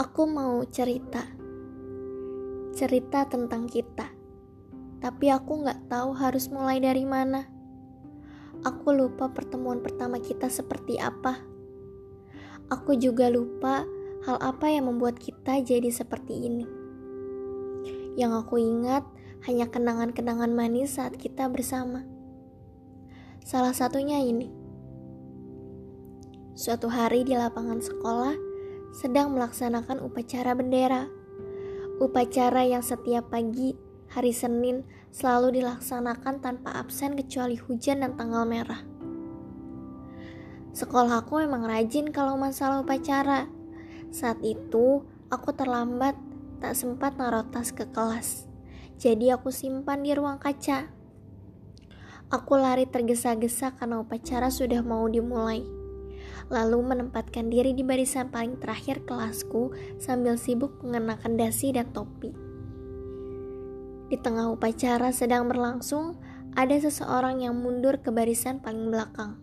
Aku 0.00 0.24
mau 0.24 0.64
cerita, 0.64 1.20
cerita 2.72 3.28
tentang 3.28 3.68
kita, 3.68 4.08
tapi 4.96 5.28
aku 5.28 5.60
nggak 5.60 5.92
tahu 5.92 6.16
harus 6.16 6.48
mulai 6.48 6.80
dari 6.80 7.04
mana. 7.04 7.44
Aku 8.64 8.96
lupa 8.96 9.28
pertemuan 9.28 9.84
pertama 9.84 10.16
kita 10.16 10.48
seperti 10.48 10.96
apa. 10.96 11.44
Aku 12.72 12.96
juga 12.96 13.28
lupa 13.28 13.84
hal 14.24 14.40
apa 14.40 14.72
yang 14.72 14.88
membuat 14.88 15.20
kita 15.20 15.60
jadi 15.60 15.92
seperti 15.92 16.48
ini. 16.48 16.64
Yang 18.16 18.40
aku 18.40 18.56
ingat 18.56 19.04
hanya 19.44 19.68
kenangan-kenangan 19.68 20.56
manis 20.56 20.96
saat 20.96 21.12
kita 21.20 21.44
bersama. 21.52 22.08
Salah 23.44 23.76
satunya 23.76 24.16
ini. 24.24 24.48
Suatu 26.56 26.88
hari 26.88 27.20
di 27.20 27.36
lapangan 27.36 27.84
sekolah, 27.84 28.48
sedang 28.90 29.34
melaksanakan 29.34 30.02
upacara 30.02 30.54
bendera. 30.54 31.06
Upacara 32.02 32.66
yang 32.66 32.82
setiap 32.82 33.30
pagi 33.30 33.78
hari 34.10 34.34
Senin 34.34 34.82
selalu 35.14 35.62
dilaksanakan 35.62 36.42
tanpa 36.42 36.74
absen 36.74 37.14
kecuali 37.14 37.54
hujan 37.54 38.02
dan 38.02 38.18
tanggal 38.18 38.42
merah. 38.42 38.82
Sekolahku 40.74 41.42
memang 41.42 41.66
rajin 41.66 42.10
kalau 42.10 42.38
masalah 42.38 42.82
upacara. 42.82 43.50
Saat 44.10 44.42
itu, 44.42 45.06
aku 45.30 45.50
terlambat, 45.54 46.18
tak 46.58 46.74
sempat 46.74 47.14
naruh 47.14 47.46
tas 47.50 47.70
ke 47.70 47.86
kelas. 47.90 48.46
Jadi 48.98 49.30
aku 49.30 49.54
simpan 49.54 50.02
di 50.02 50.14
ruang 50.14 50.38
kaca. 50.38 50.90
Aku 52.30 52.54
lari 52.54 52.86
tergesa-gesa 52.86 53.74
karena 53.74 54.02
upacara 54.02 54.50
sudah 54.50 54.86
mau 54.86 55.02
dimulai 55.10 55.79
lalu 56.50 56.82
menempatkan 56.82 57.46
diri 57.46 57.70
di 57.72 57.86
barisan 57.86 58.28
paling 58.28 58.58
terakhir 58.58 59.06
kelasku 59.06 59.70
sambil 60.02 60.34
sibuk 60.34 60.82
mengenakan 60.82 61.38
dasi 61.38 61.70
dan 61.70 61.88
topi. 61.94 62.34
Di 64.10 64.18
tengah 64.18 64.50
upacara 64.50 65.14
sedang 65.14 65.46
berlangsung, 65.46 66.18
ada 66.58 66.74
seseorang 66.74 67.46
yang 67.46 67.54
mundur 67.54 68.02
ke 68.02 68.10
barisan 68.10 68.58
paling 68.58 68.90
belakang. 68.90 69.38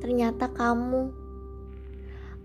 Ternyata 0.00 0.48
kamu. 0.48 1.12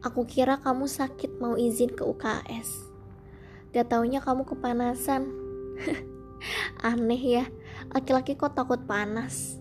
Aku 0.03 0.27
kira 0.27 0.59
kamu 0.59 0.91
sakit 0.91 1.39
mau 1.39 1.55
izin 1.55 1.95
ke 1.95 2.03
UKS. 2.03 2.91
Gak 3.71 3.91
taunya 3.91 4.19
kamu 4.19 4.43
kepanasan. 4.43 5.31
Aneh 6.83 7.19
ya, 7.19 7.45
laki-laki 7.95 8.35
kok 8.35 8.55
takut 8.55 8.83
panas. 8.83 9.58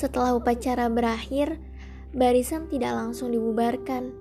Setelah 0.00 0.32
upacara 0.32 0.88
berakhir, 0.88 1.60
barisan 2.16 2.72
tidak 2.72 2.96
langsung 2.96 3.36
dibubarkan. 3.36 4.16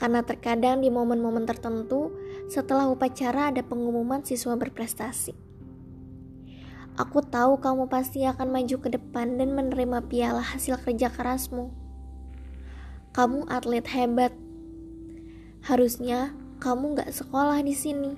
Karena 0.00 0.24
terkadang 0.24 0.80
di 0.80 0.88
momen-momen 0.88 1.44
tertentu, 1.44 2.16
setelah 2.48 2.88
upacara 2.88 3.52
ada 3.52 3.60
pengumuman 3.60 4.24
siswa 4.24 4.56
berprestasi. 4.56 5.36
Aku 6.96 7.20
tahu 7.20 7.60
kamu 7.60 7.92
pasti 7.92 8.24
akan 8.24 8.48
maju 8.48 8.76
ke 8.80 8.88
depan 8.88 9.36
dan 9.36 9.52
menerima 9.52 10.08
piala 10.08 10.40
hasil 10.40 10.80
kerja 10.80 11.12
kerasmu. 11.12 11.68
Kamu 13.12 13.52
atlet 13.52 13.84
hebat. 13.92 14.32
Harusnya 15.60 16.32
kamu 16.56 16.96
gak 16.96 17.12
sekolah 17.12 17.60
di 17.60 17.76
sini. 17.76 18.16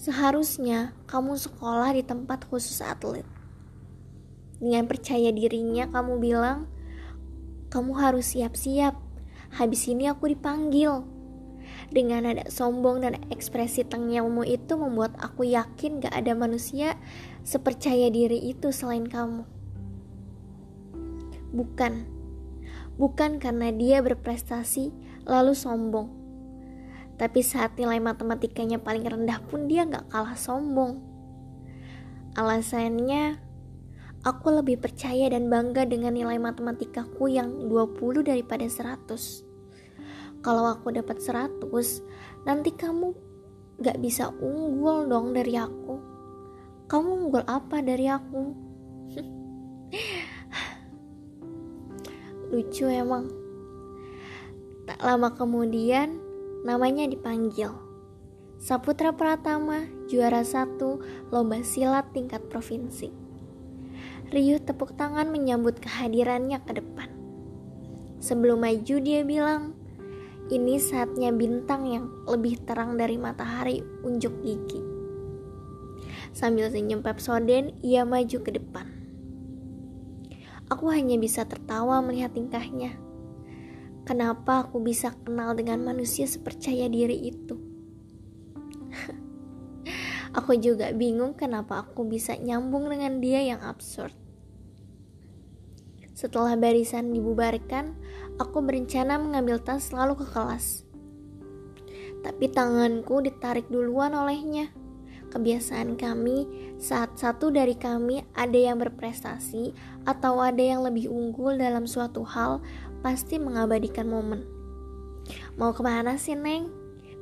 Seharusnya 0.00 0.96
kamu 1.04 1.36
sekolah 1.36 1.92
di 1.92 2.00
tempat 2.00 2.48
khusus 2.48 2.80
atlet. 2.80 3.28
Dengan 4.60 4.84
percaya 4.84 5.32
dirinya 5.32 5.88
kamu 5.88 6.20
bilang, 6.20 6.68
kamu 7.72 7.96
harus 7.96 8.36
siap-siap. 8.36 8.92
Habis 9.56 9.88
ini 9.88 10.06
aku 10.06 10.28
dipanggil. 10.28 11.00
Dengan 11.90 12.28
nada 12.28 12.46
sombong 12.46 13.02
dan 13.02 13.18
ekspresi 13.32 13.88
tengilmu 13.88 14.44
itu 14.44 14.76
membuat 14.76 15.16
aku 15.18 15.48
yakin 15.48 16.04
gak 16.04 16.12
ada 16.12 16.36
manusia 16.36 17.00
sepercaya 17.42 18.12
diri 18.12 18.52
itu 18.52 18.68
selain 18.70 19.08
kamu. 19.08 19.48
Bukan, 21.50 22.06
bukan 22.94 23.42
karena 23.42 23.74
dia 23.74 24.04
berprestasi 24.04 24.92
lalu 25.26 25.56
sombong. 25.56 26.12
Tapi 27.18 27.40
saat 27.42 27.74
nilai 27.74 27.98
matematikanya 27.98 28.78
paling 28.78 29.02
rendah 29.08 29.40
pun 29.48 29.66
dia 29.66 29.88
gak 29.88 30.10
kalah 30.12 30.38
sombong. 30.38 31.02
Alasannya 32.38 33.49
Aku 34.20 34.52
lebih 34.52 34.76
percaya 34.76 35.32
dan 35.32 35.48
bangga 35.48 35.88
dengan 35.88 36.12
nilai 36.12 36.36
matematikaku 36.36 37.32
yang 37.32 37.72
20 37.72 38.20
daripada 38.20 38.68
100. 38.68 40.44
Kalau 40.44 40.68
aku 40.68 40.92
dapat 40.92 41.24
100, 41.24 41.64
nanti 42.44 42.68
kamu 42.76 43.16
gak 43.80 43.96
bisa 43.96 44.28
unggul 44.28 45.08
dong 45.08 45.32
dari 45.32 45.56
aku. 45.56 45.96
Kamu 46.84 47.08
unggul 47.16 47.48
apa 47.48 47.80
dari 47.80 48.12
aku? 48.12 48.42
Lucu 52.52 52.92
emang. 52.92 53.24
Tak 54.84 55.00
lama 55.00 55.32
kemudian, 55.32 56.20
namanya 56.68 57.08
dipanggil. 57.08 57.72
Saputra 58.60 59.16
Pratama, 59.16 59.88
juara 60.12 60.44
satu 60.44 61.00
lomba 61.32 61.64
silat 61.64 62.12
tingkat 62.12 62.44
provinsi. 62.52 63.29
Riuh 64.30 64.62
tepuk 64.62 64.94
tangan 64.94 65.26
menyambut 65.26 65.82
kehadirannya 65.82 66.62
ke 66.62 66.78
depan. 66.78 67.10
Sebelum 68.22 68.62
maju 68.62 68.96
dia 69.02 69.26
bilang, 69.26 69.74
ini 70.54 70.78
saatnya 70.78 71.34
bintang 71.34 71.86
yang 71.90 72.06
lebih 72.30 72.62
terang 72.62 72.94
dari 72.94 73.18
matahari 73.18 73.82
unjuk 74.06 74.30
gigi. 74.46 74.82
Sambil 76.30 76.70
senyum 76.70 77.02
Pepsoden, 77.02 77.74
ia 77.82 78.06
maju 78.06 78.38
ke 78.38 78.50
depan. 78.54 78.86
Aku 80.70 80.86
hanya 80.94 81.18
bisa 81.18 81.42
tertawa 81.42 81.98
melihat 81.98 82.30
tingkahnya. 82.30 82.94
Kenapa 84.06 84.62
aku 84.66 84.78
bisa 84.78 85.10
kenal 85.26 85.58
dengan 85.58 85.82
manusia 85.82 86.30
sepercaya 86.30 86.86
diri 86.86 87.18
itu? 87.30 87.69
Aku 90.34 90.58
juga 90.58 90.94
bingung 90.94 91.34
kenapa 91.34 91.82
aku 91.86 92.06
bisa 92.06 92.38
nyambung 92.38 92.86
dengan 92.90 93.18
dia 93.18 93.42
yang 93.42 93.62
absurd. 93.62 94.14
Setelah 96.14 96.52
barisan 96.60 97.16
dibubarkan, 97.16 97.96
aku 98.36 98.60
berencana 98.60 99.16
mengambil 99.16 99.56
tas 99.56 99.88
lalu 99.88 100.20
ke 100.20 100.26
kelas. 100.28 100.84
Tapi 102.20 102.52
tanganku 102.52 103.24
ditarik 103.24 103.64
duluan 103.72 104.12
olehnya. 104.12 104.68
Kebiasaan 105.30 105.94
kami 105.94 106.44
saat 106.76 107.16
satu 107.16 107.48
dari 107.54 107.78
kami 107.78 108.20
ada 108.36 108.58
yang 108.58 108.82
berprestasi 108.82 109.72
atau 110.04 110.42
ada 110.42 110.60
yang 110.60 110.84
lebih 110.84 111.06
unggul 111.08 111.54
dalam 111.56 111.86
suatu 111.86 112.26
hal 112.26 112.60
pasti 113.00 113.40
mengabadikan 113.40 114.10
momen. 114.10 114.44
Mau 115.56 115.72
ke 115.72 115.80
mana 115.80 116.20
sih 116.20 116.36
Neng? 116.36 116.68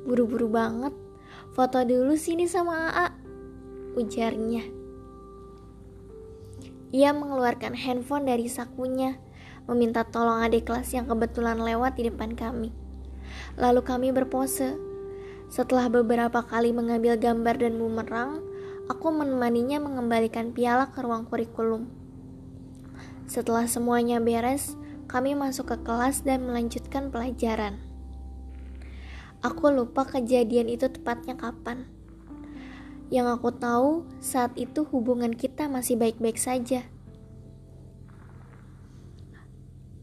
Buru-buru 0.03 0.51
banget. 0.51 1.08
Foto 1.49 1.81
dulu 1.81 2.13
sini 2.13 2.45
sama 2.45 2.93
AA. 2.93 3.07
Ujarnya. 3.97 4.63
Ia 6.93 7.09
mengeluarkan 7.09 7.73
handphone 7.73 8.29
dari 8.29 8.45
sakunya, 8.45 9.17
meminta 9.65 10.05
tolong 10.05 10.45
adik 10.45 10.69
kelas 10.69 10.93
yang 10.93 11.09
kebetulan 11.09 11.57
lewat 11.57 11.97
di 11.97 12.05
depan 12.09 12.37
kami. 12.37 12.69
Lalu 13.57 13.81
kami 13.81 14.07
berpose. 14.13 14.77
Setelah 15.49 15.89
beberapa 15.89 16.45
kali 16.45 16.69
mengambil 16.69 17.17
gambar 17.17 17.57
dan 17.57 17.81
bumerang, 17.81 18.45
aku 18.85 19.09
menemaninya 19.09 19.81
mengembalikan 19.81 20.53
piala 20.53 20.93
ke 20.93 21.01
ruang 21.01 21.25
kurikulum. 21.25 21.89
Setelah 23.25 23.65
semuanya 23.65 24.21
beres, 24.21 24.77
kami 25.09 25.33
masuk 25.33 25.73
ke 25.73 25.77
kelas 25.81 26.21
dan 26.21 26.45
melanjutkan 26.45 27.09
pelajaran. 27.09 27.88
Aku 29.39 29.71
lupa 29.71 30.03
kejadian 30.03 30.67
itu 30.67 30.91
tepatnya 30.91 31.31
kapan. 31.39 31.87
Yang 33.07 33.39
aku 33.39 33.55
tahu, 33.55 34.03
saat 34.19 34.51
itu 34.59 34.83
hubungan 34.83 35.31
kita 35.31 35.71
masih 35.71 35.95
baik-baik 35.95 36.35
saja. 36.35 36.83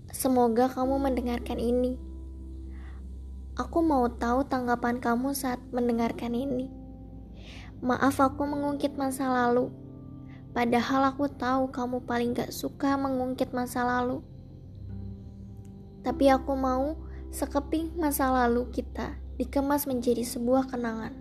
Semoga 0.08 0.72
kamu 0.72 0.96
mendengarkan 0.96 1.60
ini. 1.60 2.00
Aku 3.60 3.84
mau 3.84 4.08
tahu 4.08 4.40
tanggapan 4.48 5.04
kamu 5.04 5.36
saat 5.36 5.60
mendengarkan 5.68 6.32
ini. 6.32 6.72
Maaf 7.84 8.16
aku 8.24 8.40
mengungkit 8.48 8.96
masa 8.96 9.28
lalu. 9.28 9.68
Padahal 10.56 11.12
aku 11.12 11.28
tahu 11.28 11.68
kamu 11.68 12.08
paling 12.08 12.32
gak 12.32 12.56
suka 12.56 12.96
mengungkit 12.96 13.52
masa 13.52 13.84
lalu. 13.84 14.24
Tapi 16.00 16.32
aku 16.32 16.56
mau 16.56 16.96
sekeping 17.28 18.00
masa 18.00 18.32
lalu 18.32 18.64
kita 18.72 19.25
dikemas 19.36 19.84
menjadi 19.84 20.24
sebuah 20.24 20.72
kenangan. 20.72 21.12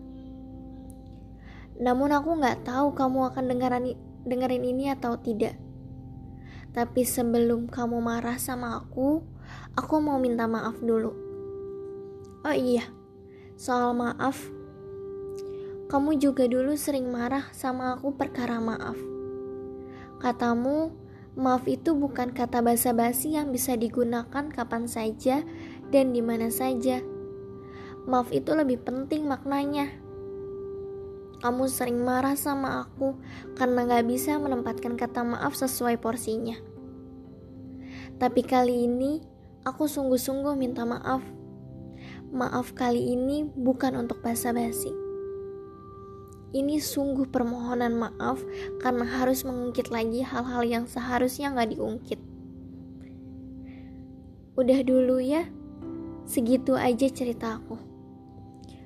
Namun 1.75 2.09
aku 2.15 2.39
nggak 2.39 2.63
tahu 2.63 2.95
kamu 2.95 3.19
akan 3.31 3.43
dengerin, 3.51 3.85
dengerin 4.23 4.63
ini 4.63 4.85
atau 4.91 5.19
tidak. 5.19 5.59
Tapi 6.71 7.07
sebelum 7.07 7.71
kamu 7.71 8.03
marah 8.03 8.35
sama 8.35 8.79
aku, 8.79 9.23
aku 9.75 9.95
mau 9.99 10.19
minta 10.19 10.47
maaf 10.47 10.79
dulu. 10.79 11.11
Oh 12.43 12.55
iya, 12.55 12.83
soal 13.55 13.95
maaf. 13.95 14.39
Kamu 15.87 16.19
juga 16.19 16.47
dulu 16.47 16.75
sering 16.75 17.07
marah 17.07 17.47
sama 17.55 17.95
aku 17.95 18.15
perkara 18.19 18.59
maaf. 18.59 18.99
Katamu, 20.19 20.91
maaf 21.35 21.63
itu 21.67 21.95
bukan 21.95 22.31
kata 22.31 22.59
basa-basi 22.63 23.35
yang 23.35 23.51
bisa 23.55 23.75
digunakan 23.79 24.51
kapan 24.51 24.87
saja 24.87 25.43
dan 25.91 26.11
di 26.11 26.19
mana 26.23 26.51
saja. 26.51 27.14
Maaf 28.05 28.29
itu 28.29 28.53
lebih 28.53 28.81
penting 28.85 29.25
maknanya. 29.25 29.89
Kamu 31.41 31.69
sering 31.69 32.01
marah 32.01 32.37
sama 32.37 32.85
aku 32.85 33.17
karena 33.57 33.85
gak 33.85 34.05
bisa 34.09 34.37
menempatkan 34.41 34.97
kata 34.97 35.21
maaf 35.25 35.53
sesuai 35.53 36.01
porsinya. 36.01 36.57
Tapi 38.15 38.41
kali 38.45 38.87
ini, 38.87 39.19
aku 39.67 39.85
sungguh-sungguh 39.89 40.55
minta 40.55 40.87
maaf 40.87 41.21
maaf 42.35 42.75
kali 42.75 43.15
ini 43.15 43.47
bukan 43.47 43.95
untuk 43.95 44.19
basa-basi. 44.19 44.91
Ini 46.55 46.79
sungguh 46.83 47.31
permohonan 47.31 47.95
maaf 47.95 48.43
karena 48.83 49.07
harus 49.07 49.47
mengungkit 49.47 49.87
lagi 49.87 50.19
hal-hal 50.23 50.63
yang 50.67 50.85
seharusnya 50.87 51.55
nggak 51.55 51.75
diungkit. 51.75 52.19
Udah 54.55 54.79
dulu 54.83 55.19
ya, 55.19 55.47
segitu 56.27 56.75
aja 56.75 57.07
ceritaku. 57.11 57.75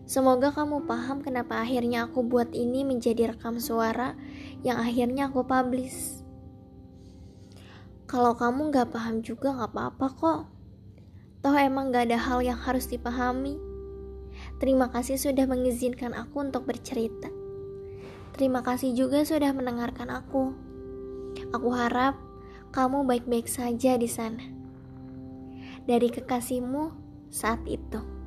Semoga 0.10 0.50
kamu 0.50 0.90
paham 0.90 1.22
kenapa 1.22 1.62
akhirnya 1.62 2.10
aku 2.10 2.26
buat 2.26 2.50
ini 2.58 2.82
menjadi 2.82 3.30
rekam 3.30 3.62
suara 3.62 4.18
yang 4.66 4.82
akhirnya 4.82 5.30
aku 5.30 5.46
publish. 5.46 6.26
Kalau 8.10 8.34
kamu 8.34 8.74
gak 8.74 8.90
paham 8.90 9.22
juga 9.22 9.54
gak 9.54 9.70
apa-apa 9.70 10.08
kok. 10.18 10.42
Toh 11.46 11.54
emang 11.54 11.94
gak 11.94 12.10
ada 12.10 12.18
hal 12.18 12.42
yang 12.42 12.58
harus 12.58 12.90
dipahami. 12.90 13.62
Terima 14.58 14.90
kasih 14.90 15.22
sudah 15.22 15.46
mengizinkan 15.46 16.18
aku 16.18 16.42
untuk 16.42 16.66
bercerita. 16.66 17.30
Terima 18.34 18.66
kasih 18.66 18.98
juga 18.98 19.22
sudah 19.22 19.54
mendengarkan 19.54 20.10
aku. 20.10 20.58
Aku 21.54 21.70
harap 21.70 22.18
kamu 22.74 23.06
baik-baik 23.06 23.46
saja 23.46 23.94
di 23.94 24.10
sana. 24.10 24.42
Dari 25.86 26.10
kekasihmu 26.10 26.98
saat 27.30 27.62
itu. 27.70 28.19